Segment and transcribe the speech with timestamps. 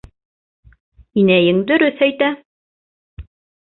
[1.23, 2.31] Инәйең дөрөҫ әйтә.